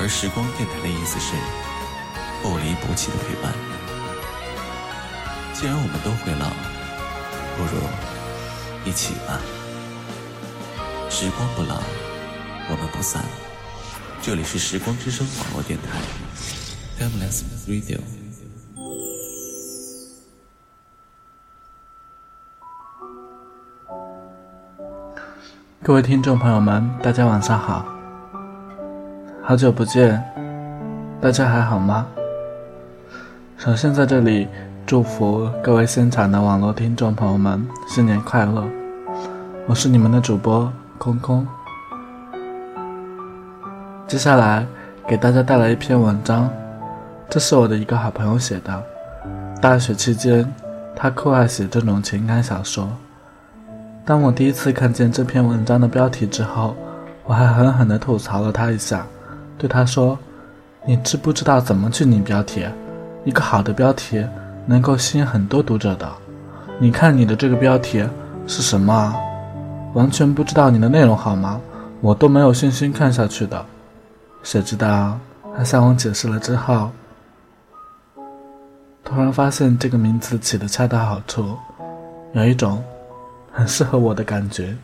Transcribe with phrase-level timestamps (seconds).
[0.00, 1.36] 而时光电台的意思是
[2.42, 3.52] 不离不弃的陪伴。
[5.52, 6.48] 既然我们都会老，
[7.58, 7.82] 不如
[8.88, 9.38] 一起吧。
[11.10, 11.82] 时光不老，
[12.70, 13.22] 我们不散。
[14.22, 16.00] 这里是时光之声网络电台
[16.98, 18.00] ，Timeless Radio。
[25.82, 27.99] 各位听众朋友们，大家晚上好。
[29.42, 30.22] 好久不见，
[31.20, 32.06] 大家还好吗？
[33.56, 34.46] 首先在这里
[34.86, 38.64] 祝福各位现场的网络听众朋友们新年快乐！
[39.66, 41.46] 我是你们的主播空空。
[44.06, 44.66] 接下来
[45.08, 46.48] 给大家带来一篇文章，
[47.28, 48.82] 这是我的一个好朋友写的。
[49.60, 50.46] 大学期间，
[50.94, 52.88] 他酷爱写这种情感小说。
[54.04, 56.76] 当我第一次看见这篇文章的标题之后，
[57.24, 59.04] 我还狠狠地吐槽了他一下。
[59.60, 60.18] 对他说
[60.88, 62.64] ：“你知不知道怎么去拟标题？
[63.26, 64.26] 一个好的标题
[64.64, 66.10] 能够吸引很多读者的。
[66.78, 68.02] 你看你的这个标题
[68.46, 69.14] 是什么？
[69.92, 71.60] 完全不知道你的内容好吗？
[72.00, 73.62] 我都没有信心看下去的。
[74.42, 75.18] 谁知道
[75.54, 76.90] 他向我解释了之后，
[79.04, 81.54] 突然发现这个名字起的恰到好处，
[82.32, 82.82] 有一种
[83.52, 84.74] 很适合我的感觉。”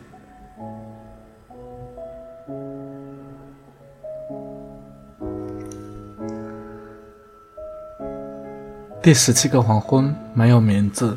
[9.07, 11.17] 第十七个黄昏没有名字，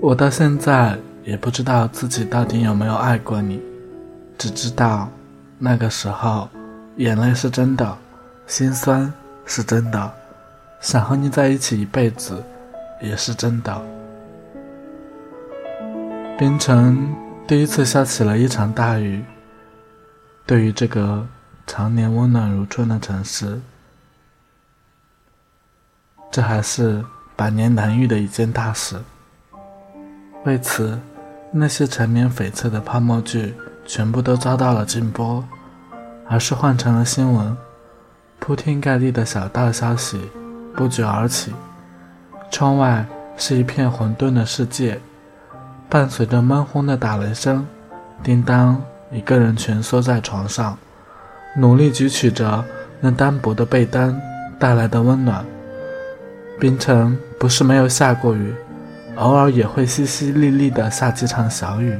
[0.00, 3.60] 我到现在也不知道自己到底有没有爱过你，
[4.38, 5.10] 只知道
[5.58, 6.48] 那个时候
[6.96, 7.98] 眼泪是真的，
[8.46, 9.12] 心酸
[9.44, 10.10] 是真的，
[10.80, 12.42] 想和你在一起一辈子
[13.02, 13.78] 也是真的。
[16.38, 17.14] 冰城
[17.46, 19.22] 第一次下起了一场大雨，
[20.46, 21.26] 对于这个
[21.66, 23.60] 常年温暖如春的城市。
[26.38, 27.04] 这还是
[27.34, 28.96] 百年难遇的一件大事。
[30.44, 30.96] 为此，
[31.50, 35.44] 那些缠绵悱恻的泡沫剧全部都遭到了禁播，
[36.28, 37.56] 而是换成了新闻。
[38.38, 40.30] 铺天盖地的小道消息
[40.76, 41.52] 不绝而起。
[42.52, 43.04] 窗外
[43.36, 45.00] 是一片混沌的世界，
[45.88, 47.66] 伴随着闷轰的打雷声，
[48.22, 50.78] 叮当一个人蜷缩在床上，
[51.56, 52.64] 努力汲取着
[53.00, 54.16] 那单薄的被单
[54.56, 55.44] 带来的温暖。
[56.58, 58.52] 冰城不是没有下过雨，
[59.14, 61.96] 偶尔也会淅淅沥沥的下几场小雨，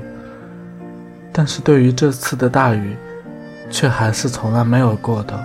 [1.32, 2.96] 但是对于这次的大雨，
[3.70, 5.38] 却还是从来没有过的。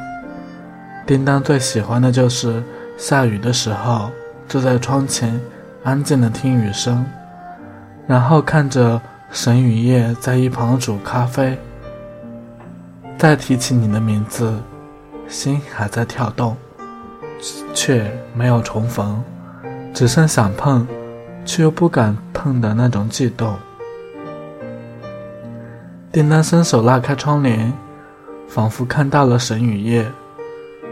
[1.05, 2.63] 叮当最喜欢的就是
[2.97, 4.09] 下雨的时候，
[4.47, 5.39] 坐在窗前，
[5.83, 7.05] 安静的听雨声，
[8.07, 8.99] 然后看着
[9.29, 11.55] 沈雨夜在一旁煮咖啡。
[13.15, 14.57] 再提起你的名字，
[15.27, 16.57] 心还在跳动。
[17.73, 19.21] 却没有重逢，
[19.93, 20.87] 只剩想碰，
[21.45, 23.55] 却又不敢碰的那种悸动。
[26.11, 27.73] 叮当伸手拉开窗帘，
[28.47, 30.05] 仿佛看到了沈雨夜。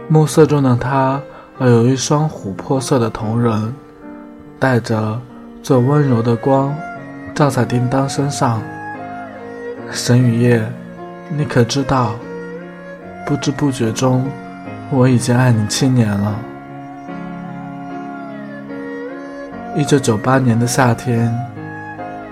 [0.07, 1.21] 暮色中的他，
[1.59, 3.73] 有一双琥珀色的瞳仁，
[4.59, 5.19] 带着
[5.63, 6.75] 最温柔的光，
[7.33, 8.61] 照在叮当身上。
[9.91, 10.67] 沈雨夜，
[11.29, 12.13] 你可知道，
[13.25, 14.25] 不知不觉中。
[14.93, 16.37] 我已经爱你七年了。
[19.73, 21.33] 一九九八年的夏天，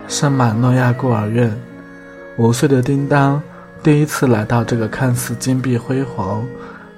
[0.09, 1.49] 圣马诺亚孤儿院，
[2.37, 3.41] 五岁的叮当
[3.81, 6.45] 第一次来到这个看似金碧辉煌、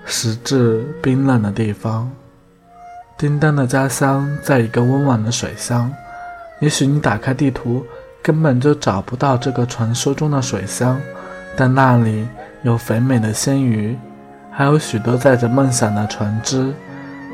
[0.04, 2.10] 实质冰冷的地方。
[3.16, 5.94] 叮当的家乡在一个温婉的水乡，
[6.60, 7.86] 也许你打开地图
[8.24, 11.00] 根本就找不到这个传说中的水乡，
[11.56, 12.28] 但那里
[12.64, 13.96] 有肥美的鲜鱼。
[14.52, 16.74] 还有许多载着梦想的船只，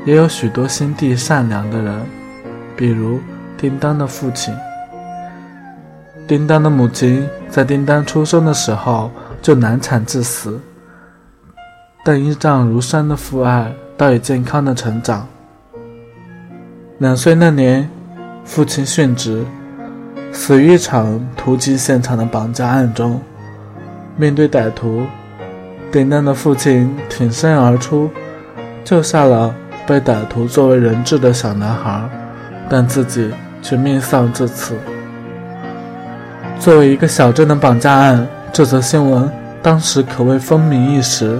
[0.06, 2.00] 也有许多心地善良的人，
[2.76, 3.18] 比如
[3.56, 4.54] 叮当的父亲。
[6.26, 9.10] 叮当的母亲在叮当出生的时候
[9.42, 10.60] 就难产致死，
[12.04, 15.26] 但依仗如山的父爱，倒也健康的成长。
[16.98, 17.88] 两岁那年，
[18.44, 19.44] 父亲殉职，
[20.32, 23.20] 死于一场突击现场的绑架案中。
[24.16, 25.06] 面对歹徒，
[25.90, 28.10] 叮当的父亲挺身而出，
[28.84, 29.54] 救下了
[29.86, 32.02] 被歹徒作为人质的小男孩，
[32.68, 33.30] 但自己
[33.62, 34.74] 却命丧至此。
[36.58, 39.30] 作为一个小镇的绑架案，这则新闻
[39.62, 41.38] 当时可谓风靡一时。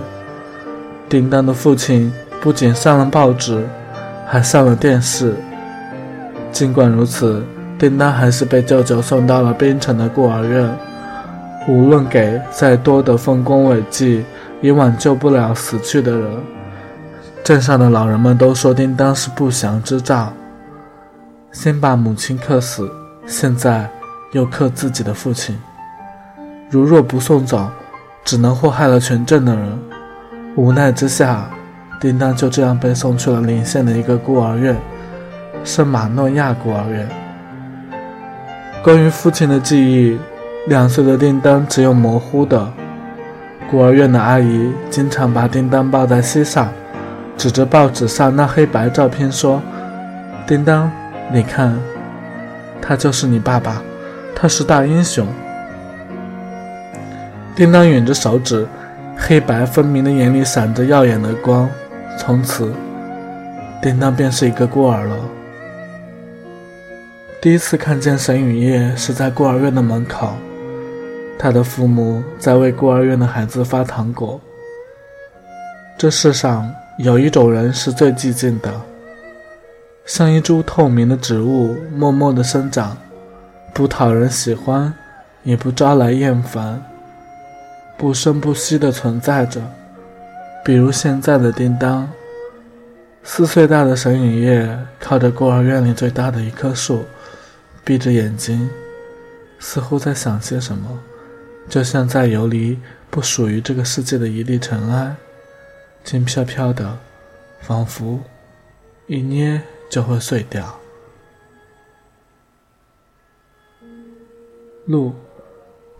[1.10, 2.10] 叮当的父亲
[2.40, 3.66] 不仅上了报纸，
[4.26, 5.34] 还上了电视。
[6.50, 7.44] 尽管如此，
[7.78, 10.70] 叮当还是被舅舅送到了槟城的孤儿院。
[11.68, 14.24] 无论给再多的丰功伟绩，
[14.60, 16.30] 也挽救不了死去的人。
[17.44, 20.32] 镇上的老人们都说叮当是不祥之兆，
[21.52, 22.90] 先把母亲克死，
[23.26, 23.88] 现在
[24.32, 25.58] 又克自己的父亲。
[26.70, 27.68] 如若不送走，
[28.24, 29.78] 只能祸害了全镇的人。
[30.56, 31.48] 无奈之下，
[32.00, 34.76] 叮当就这样被送去了邻县的一个孤儿院——
[35.64, 37.08] 圣马诺亚孤儿院。
[38.82, 40.18] 关于父亲的记忆。
[40.66, 42.70] 两岁的叮当只有模糊的。
[43.70, 46.72] 孤儿院的阿姨经常把叮当抱在膝上，
[47.36, 49.60] 指着报纸上那黑白照片说
[50.48, 50.90] ：“叮当，
[51.30, 51.78] 你看，
[52.80, 53.82] 他就是你爸爸，
[54.34, 55.26] 他是大英雄。”
[57.54, 58.66] 叮当吮着手指，
[59.18, 61.68] 黑白分明的眼里闪着耀眼的光。
[62.18, 62.72] 从此，
[63.82, 65.16] 叮当便是一个孤儿了。
[67.38, 70.34] 第一次看见沈雨夜是在孤儿院的门口。
[71.38, 74.40] 他的父母在为孤儿院的孩子发糖果。
[75.96, 76.68] 这世上
[76.98, 78.72] 有一种人是最寂静的，
[80.04, 82.96] 像一株透明的植物，默默地生长，
[83.72, 84.92] 不讨人喜欢，
[85.44, 86.82] 也不招来厌烦，
[87.96, 89.60] 不声不息地存在着。
[90.64, 92.08] 比如现在的叮当，
[93.22, 97.04] 四岁大的沈雨夜靠着孤儿院里最大的一棵树，
[97.84, 98.68] 闭着眼睛，
[99.58, 100.98] 似乎在想些什么。
[101.68, 102.78] 就像在游离
[103.10, 105.16] 不属于这个世界的一粒尘埃，
[106.02, 106.98] 轻飘飘的，
[107.60, 108.20] 仿佛
[109.06, 109.60] 一捏
[109.90, 110.78] 就会碎掉。
[114.86, 115.14] 路，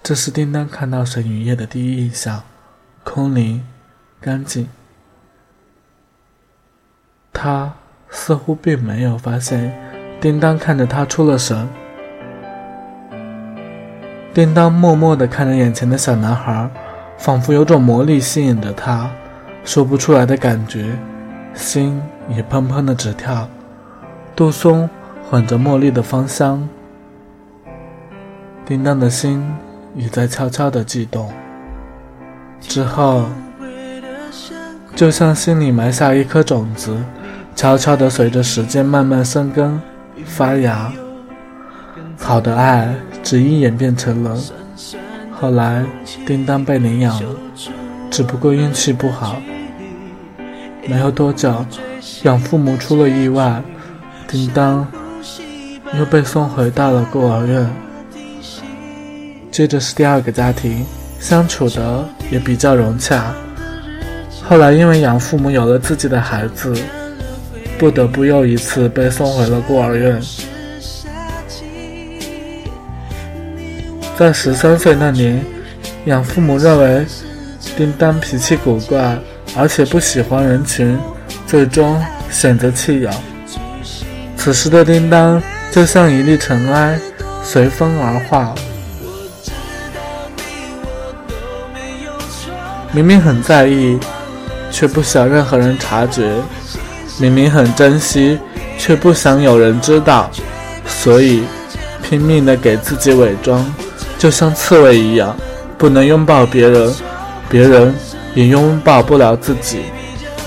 [0.03, 2.43] 这是叮当看到沈雨夜的第一印象，
[3.05, 3.67] 空灵，
[4.21, 4.67] 干净。
[7.31, 7.75] 他
[8.09, 9.79] 似乎并没有发现，
[10.21, 11.69] 叮当看着他出了神。
[14.39, 16.71] 叮当默默地看着眼前的小男孩，
[17.19, 19.11] 仿佛有种魔力吸引着他，
[19.65, 20.97] 说不出来的感觉，
[21.55, 23.49] 心也砰砰的直跳。
[24.37, 24.89] 杜松
[25.29, 26.69] 混着茉莉的芳香，
[28.65, 29.45] 叮当的心
[29.97, 31.29] 也在悄悄的悸动。
[32.61, 33.25] 之后，
[34.95, 36.97] 就像心里埋下一颗种子，
[37.57, 39.83] 悄悄的随着时间慢慢生根
[40.25, 40.93] 发芽。
[42.17, 42.95] 好的爱。
[43.29, 44.41] 只因演变成了，
[45.31, 45.85] 后来
[46.27, 47.29] 叮当被领养了，
[48.11, 49.37] 只不过运气不好。
[50.87, 51.63] 没有多久，
[52.23, 53.63] 养父母出了意外，
[54.27, 54.89] 叮当
[55.99, 57.71] 又被送回到了孤儿院。
[59.51, 60.83] 接着是第二个家庭，
[61.21, 63.35] 相处的也比较融洽。
[64.43, 66.75] 后来因为养父母有了自己的孩子，
[67.77, 70.19] 不得不又一次被送回了孤儿院。
[74.19, 75.41] 在十三岁那年，
[76.07, 77.07] 养父母认为
[77.77, 79.17] 叮当脾气古怪，
[79.57, 80.99] 而且不喜欢人群，
[81.47, 83.15] 最终选择弃养。
[84.37, 86.99] 此时的叮当就像一粒尘埃，
[87.45, 88.53] 随风而化。
[92.91, 93.97] 明明很在意，
[94.73, 96.25] 却不想任何人察觉；
[97.21, 98.37] 明明很珍惜，
[98.79, 100.29] 却不想有人知道，
[100.89, 101.45] 所以
[102.03, 103.65] 拼命的给自己伪装。
[104.19, 105.35] 就像刺猬一样，
[105.79, 106.93] 不能拥抱别人，
[107.49, 107.95] 别人
[108.35, 109.83] 也拥抱不了自己，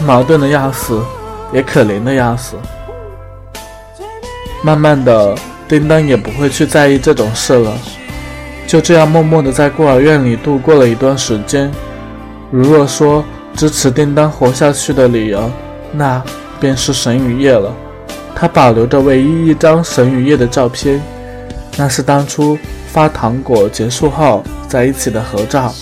[0.06, 1.02] 矛盾的要死，
[1.54, 2.58] 也可怜的要死。
[4.62, 5.34] 慢慢的，
[5.70, 7.72] 叮当也不会去在意这种事了，
[8.68, 11.72] 就这样默默的在孤儿院里度过了一段时间。
[12.52, 13.24] 如若说
[13.56, 15.50] 支持叮当活下去的理由，
[15.94, 16.22] 那
[16.60, 17.74] 便是神与夜了。
[18.36, 21.02] 他保留着唯一一张神与夜的照片，
[21.82, 22.56] 那是当初。
[22.92, 25.74] 发糖果结束后在一起的合照，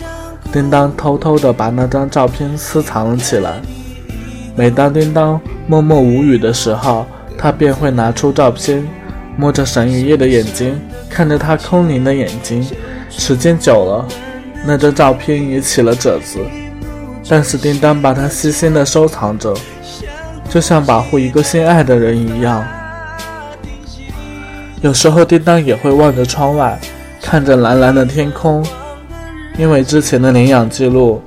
[0.53, 3.59] 叮当偷偷地把那张照片私藏了起来。
[4.55, 8.87] 每当叮当默默无语的时候，他便会拿出照片，
[9.35, 10.79] 摸着沈雨夜的眼睛，
[11.09, 12.63] 看着他空灵的眼睛。
[13.09, 14.07] 时间久了，
[14.63, 16.39] 那张照片也起了褶子。
[17.27, 19.51] 但是叮当把它细心地收藏着，
[20.47, 22.63] 就像保护一个心爱的人一样。
[24.81, 26.79] 有时候，叮当也会望着窗外，
[27.21, 28.65] 看着蓝蓝的天空。
[29.57, 31.21] 因为之前的领养记录，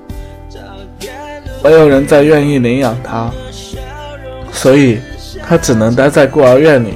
[1.63, 3.31] 没有人再愿意领养他，
[4.51, 4.99] 所以
[5.47, 6.95] 他只能待在孤儿院里，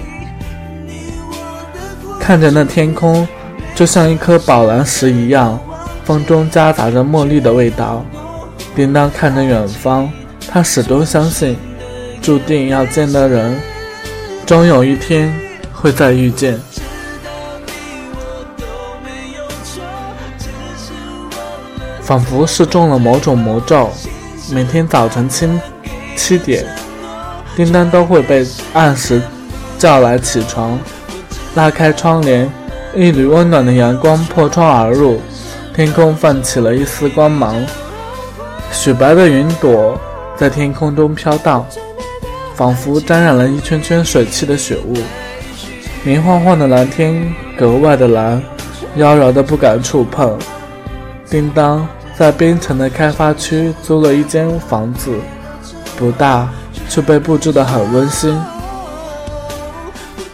[2.19, 3.29] 看着那天空，
[3.75, 5.61] 就像一颗宝蓝石一样，
[6.05, 8.03] 风中夹杂着茉莉的味道。
[8.75, 10.11] 叮当看着远方，
[10.49, 11.55] 他始终相信，
[12.23, 13.61] 注定要见的人，
[14.47, 15.31] 终有一天
[15.77, 16.61] 会再遇见。
[22.01, 23.91] 仿佛是中了某种魔咒，
[24.53, 25.49] 每天早晨七
[26.17, 26.65] 七点，
[27.57, 29.21] 叮当都会被按时
[29.77, 30.79] 叫来起床，
[31.57, 32.49] 拉开窗帘，
[32.95, 35.21] 一缕温暖的阳光破窗而入，
[35.75, 37.57] 天空泛起了一丝光芒，
[38.71, 40.01] 雪白的云朵
[40.37, 41.67] 在天空中飘荡，
[42.55, 44.95] 仿佛沾染了一圈圈水汽的雪雾，
[46.07, 48.41] 明晃晃的蓝天格外的蓝，
[48.95, 50.39] 妖娆的不敢触碰，
[51.29, 51.85] 叮当。
[52.17, 55.11] 在边城的开发区租了一间房子，
[55.99, 56.49] 不大，
[56.89, 58.41] 却被布置得很温馨。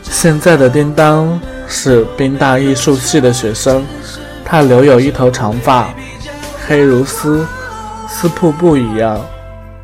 [0.02, 3.82] 现在的叮当是冰大艺术系的学生，
[4.44, 5.88] 他留有一头长发，
[6.68, 7.46] 黑如丝，
[8.06, 9.18] 丝瀑布一样。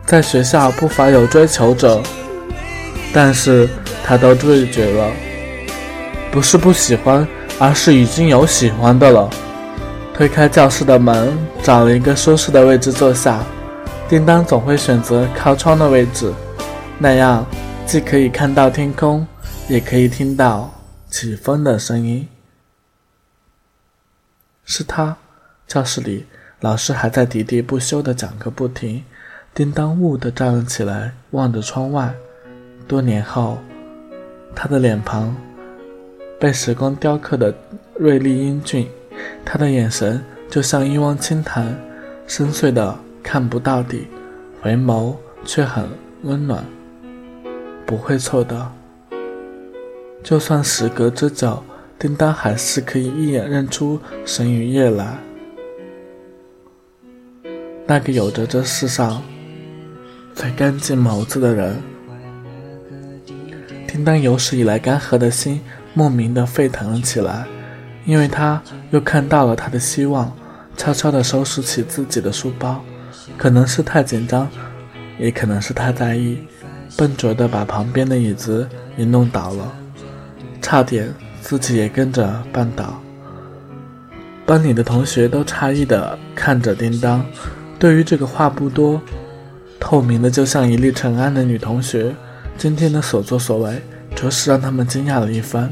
[0.05, 2.01] 在学校不乏有追求者，
[3.11, 3.67] 但是
[4.05, 5.11] 他都拒绝了，
[6.31, 7.27] 不是不喜欢，
[7.59, 9.29] 而是已经有喜欢的了。
[10.15, 13.41] 推开教室的门，找了一个舒适的位置坐下。
[14.09, 16.33] 叮当总会选择靠窗的位置，
[16.99, 17.47] 那样
[17.87, 19.27] 既可以看到天空，
[19.69, 20.71] 也可以听到
[21.09, 22.27] 起风的声音。
[24.65, 25.17] 是他，
[25.67, 26.27] 教室里
[26.61, 29.05] 老师还在喋喋不休地讲个不停。
[29.55, 32.15] 叮当兀地站了起来，望着窗外。
[32.87, 33.59] 多年后，
[34.55, 35.35] 他的脸庞
[36.39, 37.55] 被时光雕刻的
[37.99, 38.87] 锐利英俊。
[39.45, 41.77] 他的眼神就像一汪清潭，
[42.27, 44.07] 深邃的看不到底，
[44.61, 45.15] 回眸
[45.45, 45.85] 却很
[46.23, 46.65] 温暖，
[47.85, 48.71] 不会错的。
[50.23, 51.63] 就算时隔之久，
[51.99, 55.19] 叮当还是可以一眼认出沈雨夜来，
[57.87, 59.23] 那个有着这世上
[60.35, 61.77] 最干净眸子的人。
[63.87, 65.61] 叮当有史以来干涸的心
[65.99, 67.45] 莫名的沸腾了起来。
[68.07, 70.33] 因为他又看到了他的希望，
[70.77, 72.83] 悄悄地收拾起自己的书包，
[73.37, 74.49] 可能是太紧张，
[75.19, 76.39] 也可能是太在意，
[76.97, 79.75] 笨拙地把旁边的椅子也弄倒了，
[80.63, 81.13] 差点
[81.43, 82.99] 自己也跟着绊倒。
[84.47, 87.23] 班里的同学都诧异地看着叮当，
[87.79, 88.99] 对于这个话不多、
[89.79, 92.15] 透明的就像一粒尘埃的女同学，
[92.57, 93.83] 今天的所作所为，
[94.15, 95.71] 着实让他们惊讶了一番。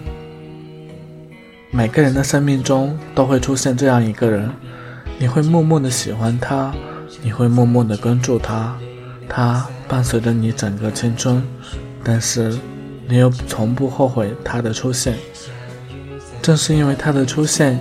[1.70, 4.50] 每个人的生命中都会出现这样一个人，
[5.18, 6.74] 你会默默的喜欢他，
[7.22, 8.76] 你会默默的关注他，
[9.28, 11.42] 他伴随着你整个青春，
[12.02, 12.56] 但是
[13.08, 15.14] 你又从不后悔他的出现。
[16.40, 17.78] 正是因为他的出现，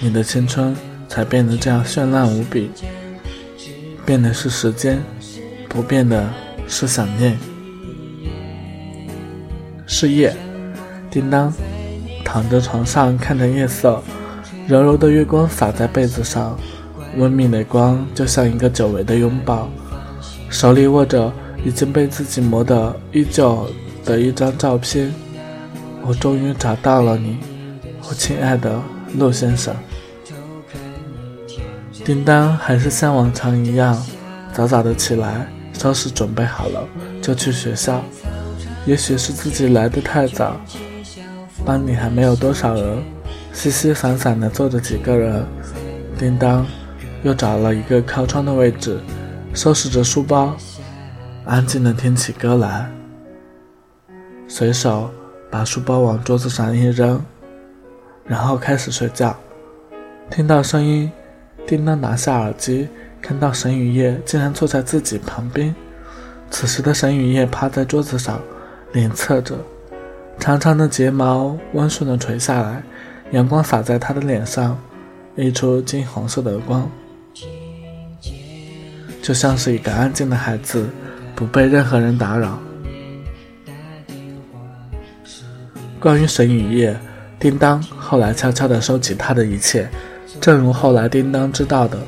[0.00, 0.74] 你的青春
[1.08, 2.70] 才变得这样绚烂无比。
[4.06, 5.02] 变的是时间，
[5.68, 6.30] 不变的
[6.66, 7.36] 是想念。
[9.86, 10.34] 事业，
[11.10, 11.52] 叮当。
[12.30, 14.02] 躺在床上看着夜色，
[14.66, 16.58] 柔柔的月光洒在被子上，
[17.16, 19.66] 温明的光就像一个久违的拥抱。
[20.50, 21.32] 手里握着
[21.64, 23.66] 已经被自己磨得依旧
[24.04, 25.10] 的一张照片，
[26.02, 27.38] 我终于找到了你，
[28.06, 28.78] 我亲爱的
[29.14, 29.74] 陆先生。
[32.04, 34.06] 叮当还是像往常一样，
[34.52, 36.86] 早早的起来，收拾准备好了
[37.22, 38.04] 就去学校。
[38.84, 40.60] 也许是自己来的太早。
[41.68, 43.04] 班里还没有多少人，
[43.52, 45.44] 稀稀散散的坐着几个人。
[46.18, 46.66] 叮当
[47.22, 48.98] 又找了一个靠窗的位置，
[49.52, 50.56] 收拾着书包，
[51.44, 52.90] 安静的听起歌来。
[54.48, 55.10] 随手
[55.50, 57.22] 把书包往桌子上一扔，
[58.24, 59.36] 然后开始睡觉。
[60.30, 61.12] 听到声音，
[61.66, 62.88] 叮当拿下耳机，
[63.20, 65.74] 看到沈雨夜竟然坐在自己旁边。
[66.50, 68.40] 此时的沈雨夜趴在桌子上，
[68.92, 69.54] 脸侧着。
[70.38, 72.82] 长长的睫毛温顺地垂下来，
[73.32, 74.78] 阳光洒在他的脸上，
[75.36, 76.90] 溢出金黄色的光。
[79.20, 80.88] 就像是一个安静的孩子，
[81.34, 82.58] 不被任何人打扰。
[86.00, 86.96] 关于沈雨夜，
[87.38, 89.88] 叮当后来悄悄地收起他的一切，
[90.40, 91.98] 正如后来叮当知道的，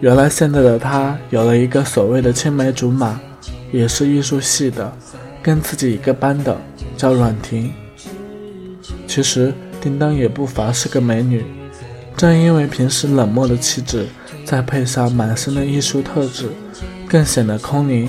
[0.00, 3.20] 原来现在的他有了一个所谓的青梅竹马，
[3.70, 4.90] 也是艺术系的，
[5.42, 6.56] 跟自己一个班的，
[6.98, 7.72] 叫阮婷。
[9.06, 11.42] 其实叮当也不乏是个美女，
[12.14, 14.06] 正因为平时冷漠的气质。
[14.44, 16.48] 再配上满身的艺术特质，
[17.06, 18.08] 更显得空灵。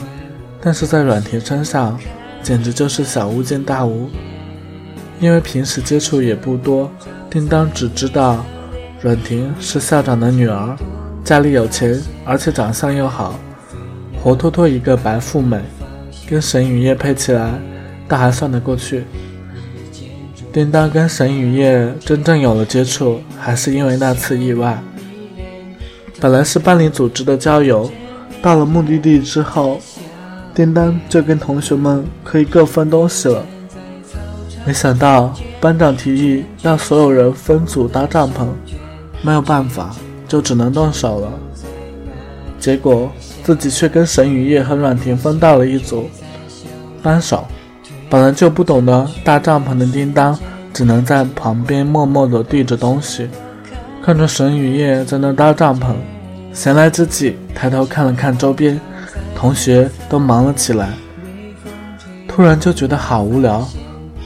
[0.61, 1.99] 但是在阮婷身上，
[2.41, 4.09] 简直就是小巫见大巫。
[5.19, 6.89] 因为平时接触也不多，
[7.29, 8.45] 叮当只知道
[9.01, 10.77] 阮婷是校长的女儿，
[11.25, 13.37] 家里有钱，而且长相又好，
[14.23, 15.59] 活脱脱一个白富美。
[16.25, 17.51] 跟沈雨夜配起来，
[18.09, 19.05] 但还算得过去。
[20.51, 24.81] 叮当跟沈雨夜真正有了接触，还是因为那次意外。
[26.19, 27.89] 本来是班里组织的郊游，
[28.41, 29.79] 到了目的地之后，
[30.55, 33.45] 叮当就跟同学们可以各分东西了。
[34.65, 38.47] 没想到班长提议让所有人分组搭帐篷，
[39.21, 39.95] 没有办法，
[40.27, 41.31] 就只能动手了。
[42.59, 43.09] 结果
[43.43, 46.09] 自己却跟沈雨夜和阮婷分到了一组，
[47.03, 47.47] 扳手。
[48.09, 50.37] 本来就不懂得搭帐篷的叮当，
[50.73, 53.29] 只能在旁边默默地递着东西。
[54.03, 55.93] 看着沈雨夜在那搭帐篷，
[56.51, 58.79] 闲来之际抬头看了看周边，
[59.35, 60.89] 同学都忙了起来。
[62.27, 63.67] 突然就觉得好无聊，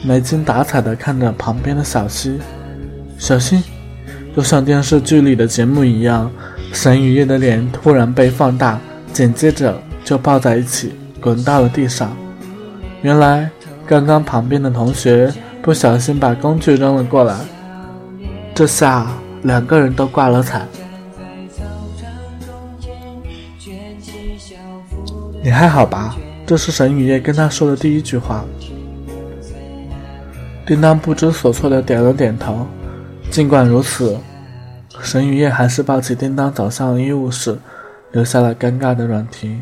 [0.02, 2.38] 没精打采地看着旁边的小溪。
[3.18, 3.62] 小溪，
[4.34, 6.30] 就像电视剧里的节目一样，
[6.72, 8.80] 沈雨夜的脸突然被放大，
[9.12, 12.16] 紧接着就抱在一起，滚到了地上。
[13.02, 13.50] 原来
[13.86, 17.36] 刚刚旁边的同学不小心把工具扔了过来，
[18.54, 19.06] 这下。
[19.44, 20.66] 两个人都挂了彩。
[25.42, 26.16] 你还好吧？
[26.46, 28.42] 这是沈雨夜跟他说的第一句话。
[30.64, 32.66] 叮当不知所措的点了点头。
[33.30, 34.16] 尽管如此，
[35.02, 37.58] 沈雨夜还是抱起叮当走向了医务室，
[38.12, 39.60] 留下了尴尬的阮婷。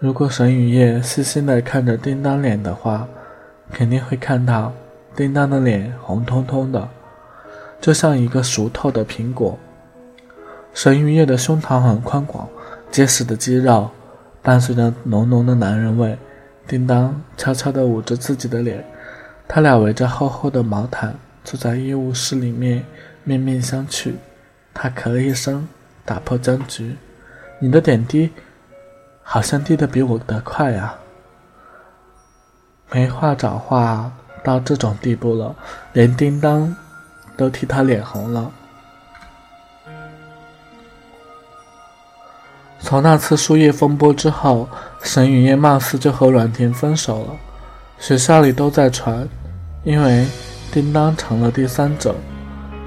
[0.00, 3.06] 如果沈雨夜细心的看着叮当脸的话，
[3.72, 4.72] 肯定会看到
[5.14, 6.88] 叮当的脸红彤彤的。
[7.80, 9.58] 就像一个熟透的苹果。
[10.72, 12.48] 沈雨夜的胸膛很宽广，
[12.90, 13.90] 结实的肌肉
[14.42, 16.18] 伴随着浓浓的男人味。
[16.66, 18.84] 叮当悄悄地捂着自己的脸，
[19.46, 22.84] 他俩围着厚厚的毛毯坐在医务室里面，
[23.22, 24.14] 面面相觑。
[24.74, 25.68] 他咳了一声，
[26.04, 26.96] 打破僵局
[27.60, 28.30] ：“你的点滴
[29.22, 30.98] 好像滴得比我的快啊！”
[32.90, 34.10] 没话找话
[34.42, 35.54] 到这种地步了，
[35.92, 36.74] 连叮当。
[37.38, 38.50] 都替他脸红了。
[42.80, 44.66] 从那次输液风波之后，
[45.02, 47.34] 沈雨夜貌似就和阮婷分手了。
[47.98, 49.28] 学校里都在传，
[49.84, 50.26] 因为
[50.72, 52.14] 叮当成了第三者。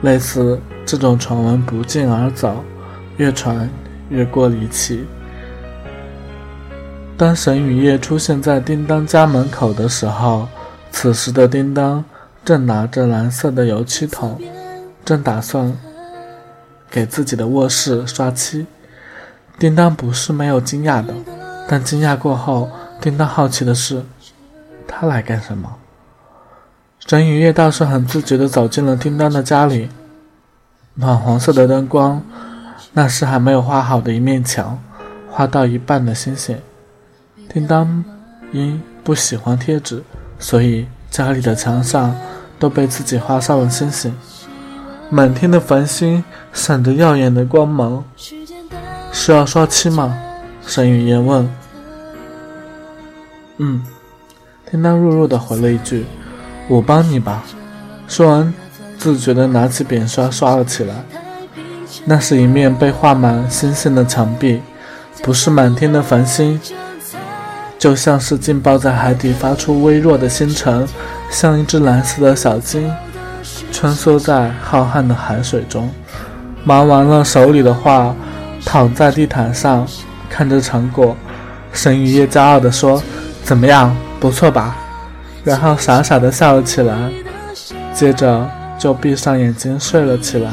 [0.01, 2.63] 类似这种传闻不胫而走，
[3.17, 3.69] 越传
[4.09, 5.05] 越过离奇。
[7.19, 10.47] 当沈雨夜出现在叮当家门口的时候，
[10.89, 12.03] 此时的叮当。
[12.45, 14.41] 正拿着蓝色的油漆桶，
[15.03, 15.77] 正打算
[16.89, 18.65] 给自己的卧室刷漆。
[19.60, 21.13] 叮当不是没有惊讶的，
[21.67, 24.03] 但惊讶过后，叮当好奇的是，
[24.88, 25.75] 他来干什么？
[27.05, 29.89] 沈雨夜倒是很自觉地走进了叮当的家里。
[30.95, 32.23] 暖黄色的灯光，
[32.93, 34.82] 那是还没有画好的一面墙，
[35.29, 36.58] 画到一半的星星。
[37.51, 38.03] 叮当
[38.51, 40.03] 因不喜欢贴纸，
[40.38, 42.15] 所以家里的墙上。
[42.59, 44.13] 都被自己画上了星星，
[45.09, 48.03] 满天的繁星闪着耀眼的光芒。
[49.13, 50.21] 是要刷漆吗？
[50.67, 51.49] 沈语言问。
[53.59, 53.81] 嗯，
[54.69, 56.05] 叮当弱弱的回了一句
[56.67, 57.45] ：“我帮你吧。”
[58.09, 58.53] 说完，
[58.97, 60.95] 自觉的拿起扁刷刷了起来。
[62.03, 64.62] 那是一面被画满星星的墙壁，
[65.23, 66.59] 不是满天的繁星，
[67.80, 70.88] 就像是浸泡在海底发出微弱的星辰。
[71.32, 72.92] 像一只蓝色的小鲸，
[73.72, 75.89] 穿梭在浩瀚的海水中。
[76.63, 78.15] 忙完了手里的画，
[78.65, 79.88] 躺在地毯上
[80.28, 81.15] 看着成果，
[81.72, 83.02] 沈雨夜骄傲地说
[83.44, 84.76] ：“怎么样，不错吧？”
[85.46, 86.96] 然后傻傻地笑了起来，
[87.94, 90.52] 接着就闭上眼睛睡了起来。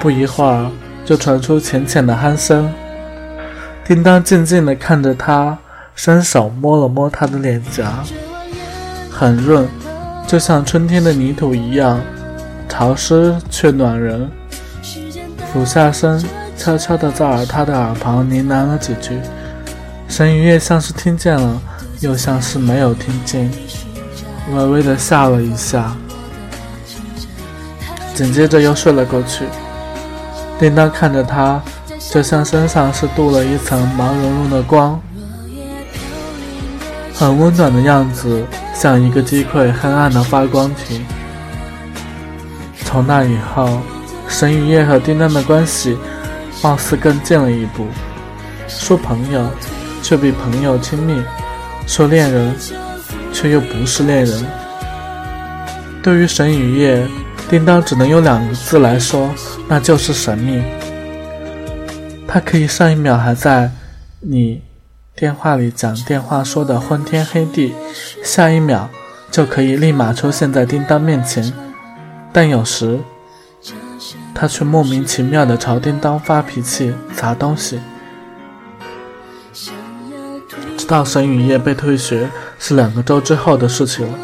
[0.00, 0.70] 不一会儿，
[1.04, 2.72] 就传出浅浅的鼾声。
[3.84, 5.56] 叮当静静地看着他，
[5.98, 8.04] 伸手摸了摸他的脸颊。
[9.10, 9.66] 很润，
[10.28, 12.00] 就像春天的泥土一样，
[12.68, 14.30] 潮湿却暖人。
[15.52, 16.24] 俯下身，
[16.56, 19.18] 悄悄地在耳他的耳旁呢喃了几句。
[20.08, 21.60] 沈雨夜像是听见了，
[21.98, 23.50] 又像是没有听见，
[24.54, 25.96] 微微的笑了一下，
[28.14, 29.46] 紧接着又睡了过去。
[30.60, 31.60] 叮当看着他，
[31.98, 35.00] 就像身上是镀了一层毛茸茸的光，
[37.18, 41.04] 很温暖的样子，像一个击溃黑暗的发光体。
[42.84, 43.80] 从那以后，
[44.28, 45.98] 沈雨夜和叮当的关系
[46.62, 47.88] 貌似更近了一步。
[48.68, 49.44] 说朋友，
[50.00, 51.20] 却比朋友亲密；
[51.88, 52.54] 说恋人，
[53.32, 54.46] 却又不是恋人。
[56.00, 57.04] 对于沈雨夜，
[57.50, 59.28] 叮当只能用两个字来说，
[59.66, 60.62] 那就是神秘。
[62.28, 63.68] 他可以上一秒还在
[64.20, 64.62] 你
[65.18, 67.74] 电话里讲电话说的昏天黑地，
[68.22, 68.88] 下一秒
[69.32, 71.52] 就可以立马出现在叮当面前。
[72.32, 73.00] 但有时，
[74.32, 77.80] 他却莫名其妙的朝叮当发脾气、砸东西。
[80.76, 84.16] 直到沈雨夜被退学是两个周之后的事情了。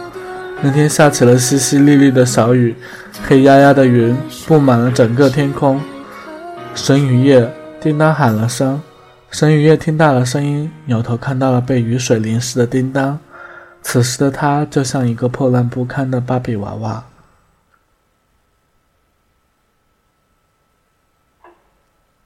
[0.63, 2.77] 那天下起了淅淅沥沥的小雨，
[3.27, 5.81] 黑压压的云布满了整个天空。
[6.73, 8.81] 沈雨夜，叮当喊了声。
[9.35, 13.19] 沈雨夜听到了声音，扭头看到了被雨水淋湿的叮当。
[13.83, 17.03] 此时的他就像一个破烂不堪的芭比娃娃。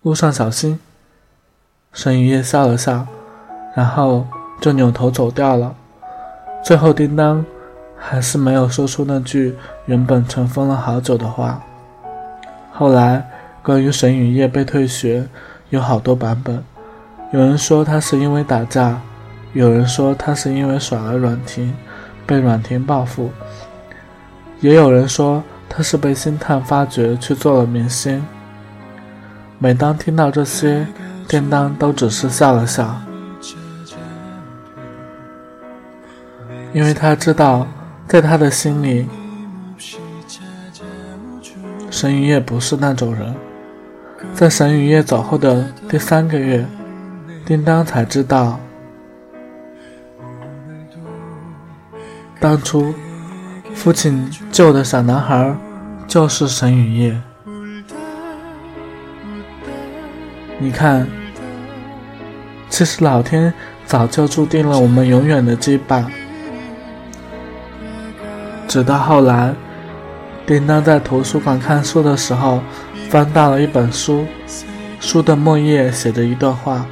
[0.03, 0.79] 路上小心。
[1.95, 3.07] 沈雨夜笑了笑，
[3.75, 4.27] 然后
[4.61, 5.75] 就扭头走掉了。
[6.63, 7.43] 最后，叮当
[7.97, 11.65] 还是没有说出那句原本尘封了好久的话。
[12.71, 13.27] 后来，
[13.63, 15.27] 关于沈雨夜被退学，
[15.71, 16.63] 有好多版本。
[17.31, 18.99] 有人说他是因为打架，
[19.53, 21.75] 有人说他是因为耍了阮婷，
[22.27, 23.31] 被阮婷报复，
[24.61, 28.25] 也有人说他是被星探发掘去做了明星。
[29.59, 30.87] 每当听到这些，
[31.29, 32.99] 叮当都只是笑了笑，
[36.73, 37.67] 因为他知道，
[38.07, 39.07] 在他的心里，
[41.91, 43.35] 沈雨夜不是那种人。
[44.35, 46.65] 在沈雨夜走后的第三个月，
[47.49, 48.61] 叮当才知道，
[52.39, 52.93] 当初
[53.75, 55.57] 父亲救的小男孩
[56.07, 57.19] 就是沈雨夜。
[60.59, 61.09] 你看，
[62.69, 63.51] 其实老天
[63.87, 66.05] 早就注定了我们永远的羁绊。
[68.67, 69.55] 直到后来，
[70.47, 72.61] 叮当在图书馆看书的时候，
[73.09, 74.27] 翻到了一本书，
[75.01, 76.85] 书的末页写着一段话：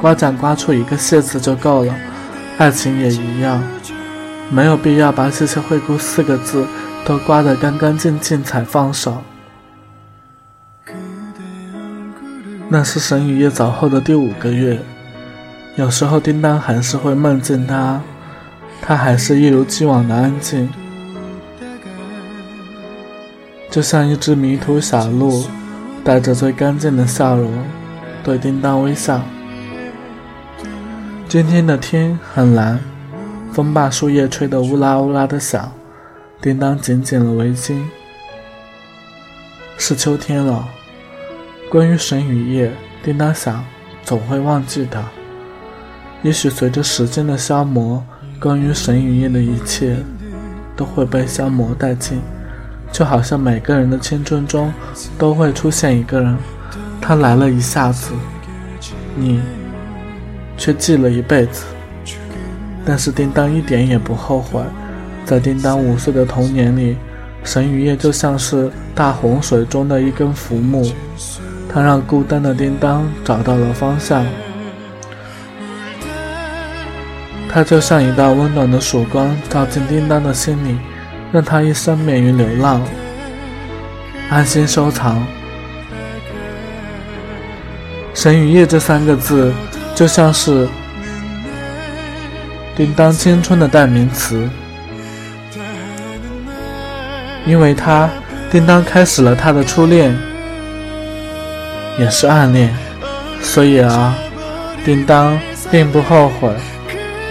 [0.00, 1.94] 刮奖刮出一个谢字就够了，
[2.56, 3.62] 爱情也一样，
[4.50, 6.64] 没有必要把“谢谢惠顾”四个字
[7.04, 9.22] 都刮得干干净净才放手。
[12.68, 14.78] 那是沈雨夜走后的第五个月，
[15.76, 18.00] 有时候叮当还是会梦见他，
[18.80, 20.68] 他还是一如既往的安静，
[23.68, 25.46] 就像一只迷途小鹿，
[26.04, 27.50] 带着最干净的笑容
[28.22, 29.20] 对叮当微笑。
[31.28, 32.80] 今天的天很蓝，
[33.52, 35.70] 风把树叶吹得乌拉乌拉的响，
[36.40, 37.82] 叮当紧紧了围巾。
[39.76, 40.66] 是秋天了。
[41.68, 42.72] 关于神与夜，
[43.04, 43.62] 叮当想，
[44.02, 45.04] 总会忘记的。
[46.22, 48.02] 也许随着时间的消磨，
[48.40, 49.98] 关于神与夜的一切
[50.74, 52.22] 都会被消磨殆尽。
[52.90, 54.72] 就好像每个人的青春中
[55.18, 56.38] 都会出现一个人，
[57.02, 58.14] 他来了一下子，
[59.14, 59.42] 你
[60.58, 61.64] 却记了一辈子。
[62.84, 64.60] 但是叮当一点也不后悔，
[65.24, 66.96] 在叮当五岁的童年里，
[67.44, 70.90] 沈雨夜就像是大洪水中的一根浮木。
[71.70, 74.24] 他让孤单的叮当找到了方向，
[77.50, 80.78] 他就像一道温暖的曙光照进叮当的心里，
[81.30, 82.80] 让他一生免于流浪，
[84.30, 85.22] 安心收藏。
[88.14, 89.52] 沈雨夜这三个字，
[89.98, 90.68] 就像是
[92.76, 94.48] 叮当青春的代名词，
[97.44, 98.08] 因为他，
[98.48, 100.16] 叮当开始了他的初恋。
[101.98, 102.72] 也是暗恋，
[103.42, 104.14] 所以啊，
[104.84, 105.36] 叮当
[105.68, 106.48] 并不后悔。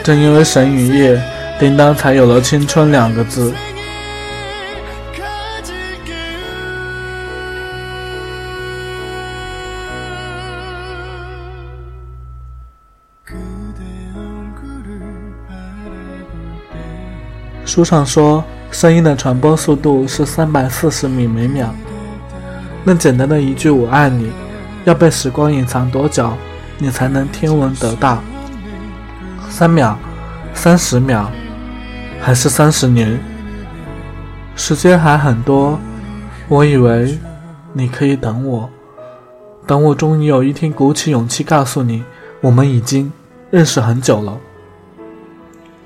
[0.03, 1.21] 正因为神雨夜，
[1.58, 3.53] 叮当才有了青春两个字。
[17.78, 21.72] 书上说，声音的传播速度是三百四十米每秒。
[22.84, 24.32] 那简单的一句“我爱你”。
[24.84, 26.34] 要被时光隐藏多久，
[26.80, 28.18] 你才能听闻得到。
[29.48, 29.96] 三秒，
[30.56, 31.28] 三十秒，
[32.20, 33.20] 还是三十年？
[34.56, 35.78] 时间还很多，
[36.48, 37.16] 我以为
[37.74, 38.68] 你可以等我，
[39.68, 42.04] 等我终于有一天鼓起勇气告诉你，
[42.42, 43.13] 我们已经
[43.52, 44.36] 认识很久了，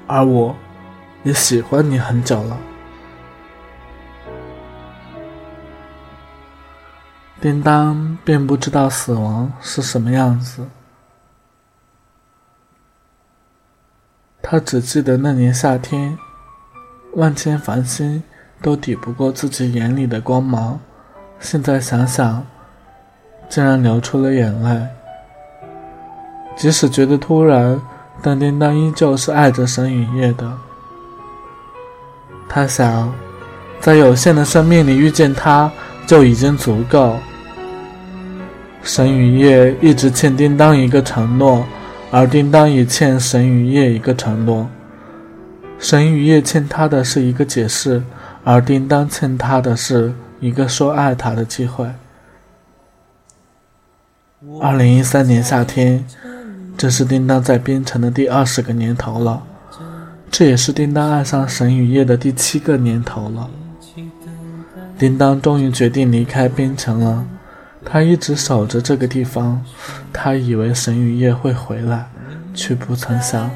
[0.07, 0.55] 而我
[1.23, 2.57] 也喜欢你很久了。
[7.39, 10.67] 叮当并不知道死亡是什么样子。
[14.41, 16.17] 他只记得那年夏天，
[17.13, 18.21] 万千繁星
[18.61, 20.79] 都抵不过自己眼里的光芒。
[21.39, 22.45] 现在想想，
[23.49, 24.87] 竟然流出了眼泪。
[26.55, 27.81] 即使觉得突然，
[28.21, 30.55] 但叮当依旧是爱着沈雨夜的。
[32.53, 33.13] 他想，
[33.79, 35.71] 在有限的生命里遇见他
[36.05, 37.15] 就已经足够。
[38.83, 41.65] 沈雨夜一直欠叮当一个承诺。
[42.13, 44.69] 而叮当也欠沈雨夜一个承诺，
[45.79, 48.03] 沈雨夜欠他的是一个解释，
[48.43, 51.89] 而叮当欠他的是一个说爱他的机会。
[54.59, 56.05] 二零一三年夏天，
[56.77, 59.41] 这是叮当在边城的第二十个年头了，
[60.31, 63.49] 这也是叮当爱上沈雨夜的第七个年头了。
[64.97, 67.25] 叮当终于决定离开边城了。
[67.83, 69.61] 他一直守着这个地方，
[70.13, 72.07] 他以为沈雨夜会回来，
[72.53, 73.51] 却不曾想，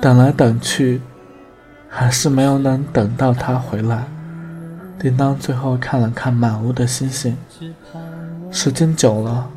[0.00, 1.02] 等来等去，
[1.88, 4.04] 还是没有能等到他回来。
[4.98, 7.36] 叮当最后看了看满屋的星星，
[8.50, 9.48] 时间久了，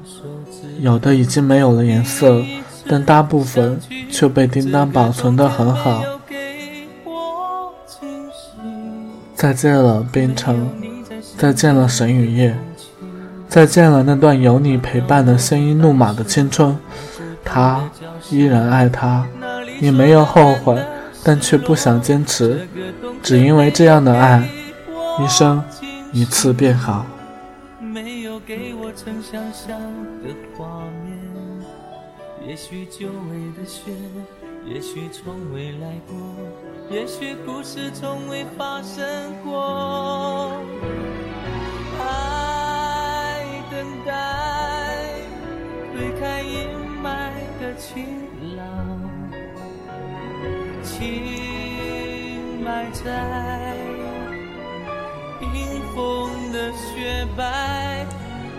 [0.79, 2.43] 有的已经没有了颜色，
[2.87, 3.79] 但大部分
[4.11, 6.03] 却被叮当保存得很好。
[9.39, 10.69] 再见了，边城，
[11.37, 12.53] 再见了，神雨夜。
[13.47, 16.77] 再见了那段有你陪伴的鲜衣怒马的青春，
[17.41, 17.89] 他
[18.29, 19.25] 依然爱她，
[19.79, 20.77] 也没有后悔，
[21.23, 22.67] 但却不想坚持，
[23.23, 24.45] 只因为这样的爱，
[25.23, 25.63] 一生
[26.11, 27.05] 一次便好。
[27.79, 29.79] 没有给我曾想象
[30.21, 31.17] 的画面，
[32.45, 33.89] 也许久违的雪，
[34.67, 36.17] 也许从未来过，
[36.91, 39.05] 也许故事从未发生
[39.43, 40.59] 过。
[41.99, 44.11] 爱等待，
[45.93, 46.67] 推开阴
[47.03, 47.29] 霾
[47.61, 48.63] 的晴朗，
[50.81, 53.77] 情埋在
[55.39, 55.47] 冰
[55.93, 58.03] 封的雪白，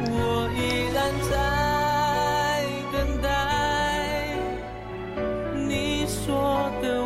[0.02, 1.32] 我依然在
[2.92, 3.28] 等待
[5.66, 6.99] 你说的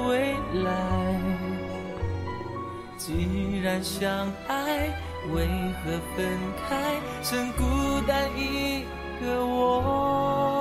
[3.05, 4.89] 既然相爱。
[5.33, 5.47] 为
[5.83, 6.39] 何分
[6.69, 7.65] 开，剩孤
[8.07, 8.85] 单一
[9.23, 10.54] 个我？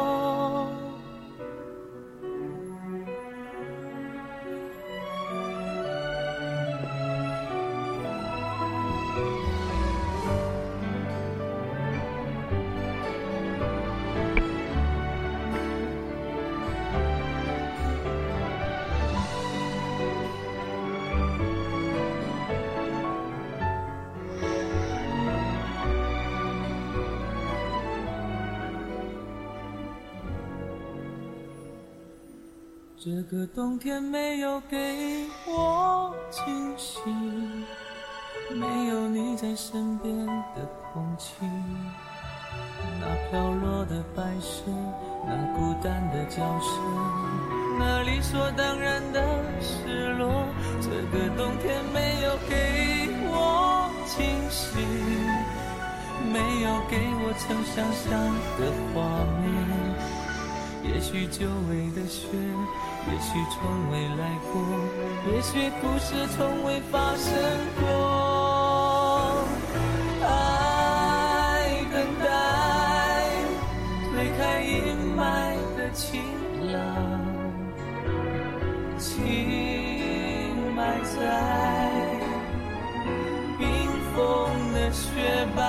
[33.06, 37.02] 这个冬天没有给我惊喜，
[38.56, 41.34] 没有你在身边的空气，
[43.02, 44.64] 那飘落的白雪，
[45.28, 46.80] 那孤单的叫声，
[47.78, 49.22] 那理所当然的
[49.60, 50.46] 失落。
[50.80, 54.80] 这个冬天没有给我惊喜，
[56.32, 58.18] 没有给我曾想象
[58.58, 59.04] 的画
[59.42, 59.52] 面，
[60.84, 62.28] 也许久违的雪。
[63.06, 64.22] 也许从未来
[64.54, 64.54] 过，
[65.30, 67.34] 也许故事从未发生
[67.82, 67.84] 过。
[70.26, 70.26] 爱
[71.92, 72.26] 等待，
[74.14, 74.72] 推开阴
[75.18, 75.22] 霾
[75.76, 76.24] 的晴
[76.72, 76.80] 朗，
[78.98, 79.12] 情
[80.74, 81.12] 埋在
[83.60, 83.68] 冰
[84.16, 85.62] 封的雪白，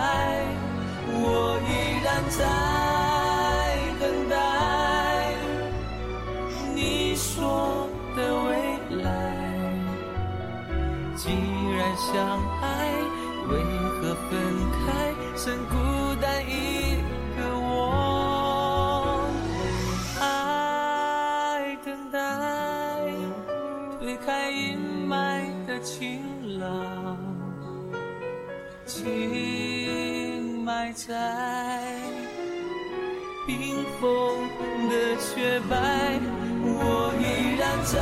[1.11, 1.70] 我依
[2.05, 2.84] 然在。
[12.12, 12.67] 相爱，
[13.49, 13.53] 为
[13.88, 14.31] 何分
[14.87, 14.87] 开，
[15.37, 15.75] 剩孤
[16.21, 16.53] 单一
[17.37, 19.27] 个我？
[20.21, 22.19] 爱等待，
[23.99, 26.21] 推开阴霾的晴
[26.61, 27.17] 朗，
[28.85, 31.09] 情埋在
[33.47, 34.47] 冰封
[34.90, 34.95] 的。
[35.19, 36.21] 雪白，
[36.62, 37.95] 我依然在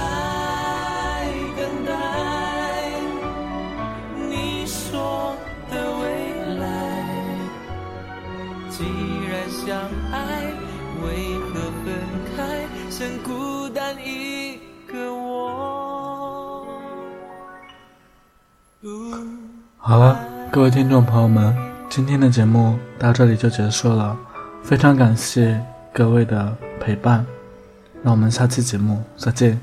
[20.52, 21.56] 各位听众朋友们，
[21.88, 24.14] 今天的节目到这里就结束了，
[24.62, 25.58] 非常感谢
[25.94, 27.24] 各位的陪伴，
[28.02, 29.58] 那我们下期节目再见。